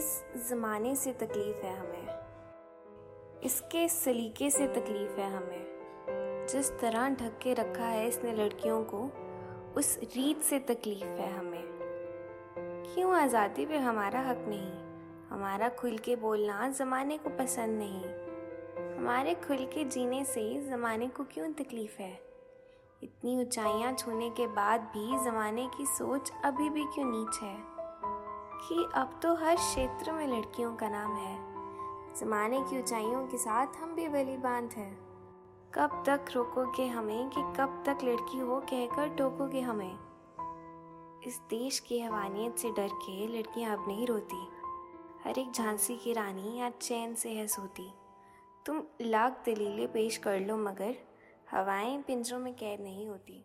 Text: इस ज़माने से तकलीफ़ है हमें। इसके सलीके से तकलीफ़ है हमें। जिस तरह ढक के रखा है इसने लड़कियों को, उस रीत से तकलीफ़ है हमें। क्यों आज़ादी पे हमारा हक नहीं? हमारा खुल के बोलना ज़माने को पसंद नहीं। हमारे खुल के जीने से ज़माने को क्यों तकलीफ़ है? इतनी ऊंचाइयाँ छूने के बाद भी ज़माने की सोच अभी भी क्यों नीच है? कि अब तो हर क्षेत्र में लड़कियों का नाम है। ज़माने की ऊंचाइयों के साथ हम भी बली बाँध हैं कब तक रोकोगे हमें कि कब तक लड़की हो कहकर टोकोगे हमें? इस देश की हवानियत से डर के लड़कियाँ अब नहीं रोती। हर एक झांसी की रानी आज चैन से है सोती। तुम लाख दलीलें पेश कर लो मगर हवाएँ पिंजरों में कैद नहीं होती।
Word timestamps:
इस 0.00 0.24
ज़माने 0.48 0.96
से 0.96 1.12
तकलीफ़ 1.12 1.56
है 1.56 1.78
हमें। 1.78 2.20
इसके 3.40 3.88
सलीके 3.88 4.50
से 4.50 4.66
तकलीफ़ 4.66 5.20
है 5.20 5.36
हमें। 5.36 5.66
जिस 6.50 6.80
तरह 6.80 7.08
ढक 7.08 7.38
के 7.42 7.54
रखा 7.54 7.84
है 7.84 8.08
इसने 8.08 8.32
लड़कियों 8.32 8.84
को, 8.84 9.10
उस 9.76 9.98
रीत 10.02 10.40
से 10.40 10.58
तकलीफ़ 10.58 11.04
है 11.04 11.38
हमें। 11.38 11.62
क्यों 12.58 13.14
आज़ादी 13.14 13.66
पे 13.66 13.76
हमारा 13.76 14.20
हक 14.20 14.44
नहीं? 14.48 14.72
हमारा 15.28 15.68
खुल 15.68 15.98
के 15.98 16.16
बोलना 16.16 16.68
ज़माने 16.68 17.18
को 17.18 17.30
पसंद 17.30 17.78
नहीं। 17.78 18.04
हमारे 18.98 19.34
खुल 19.34 19.56
के 19.56 19.84
जीने 19.84 20.24
से 20.24 20.60
ज़माने 20.60 21.08
को 21.08 21.24
क्यों 21.24 21.52
तकलीफ़ 21.52 21.98
है? 21.98 22.20
इतनी 23.02 23.40
ऊंचाइयाँ 23.40 23.92
छूने 23.92 24.30
के 24.30 24.46
बाद 24.46 24.80
भी 24.80 25.24
ज़माने 25.24 25.70
की 25.78 25.86
सोच 25.86 26.32
अभी 26.44 26.70
भी 26.70 26.84
क्यों 26.84 27.04
नीच 27.04 27.42
है? 27.42 27.79
कि 28.68 28.88
अब 28.94 29.20
तो 29.22 29.34
हर 29.34 29.56
क्षेत्र 29.56 30.12
में 30.12 30.26
लड़कियों 30.26 30.76
का 30.76 30.88
नाम 30.88 31.16
है। 31.16 31.50
ज़माने 32.14 32.60
की 32.60 32.78
ऊंचाइयों 32.78 33.26
के 33.26 33.38
साथ 33.38 33.66
हम 33.76 33.94
भी 33.94 34.08
बली 34.08 34.36
बाँध 34.36 34.70
हैं 34.72 35.10
कब 35.74 36.02
तक 36.06 36.24
रोकोगे 36.34 36.86
हमें 36.86 37.28
कि 37.28 37.40
कब 37.40 37.82
तक 37.86 37.98
लड़की 38.04 38.38
हो 38.38 38.60
कहकर 38.60 39.08
टोकोगे 39.08 39.60
हमें? 39.60 39.98
इस 41.26 41.38
देश 41.38 41.78
की 41.78 42.00
हवानियत 42.00 42.56
से 42.56 42.70
डर 42.70 42.88
के 42.88 43.26
लड़कियाँ 43.26 43.76
अब 43.76 43.88
नहीं 43.88 44.06
रोती। 44.06 44.48
हर 45.24 45.38
एक 45.38 45.52
झांसी 45.52 45.96
की 45.96 46.12
रानी 46.12 46.60
आज 46.60 46.72
चैन 46.72 47.14
से 47.14 47.30
है 47.30 47.46
सोती। 47.46 47.94
तुम 48.66 48.82
लाख 49.00 49.42
दलीलें 49.46 49.92
पेश 49.92 50.16
कर 50.16 50.40
लो 50.40 50.56
मगर 50.56 50.96
हवाएँ 51.50 52.02
पिंजरों 52.02 52.38
में 52.38 52.54
कैद 52.54 52.80
नहीं 52.80 53.08
होती। 53.08 53.44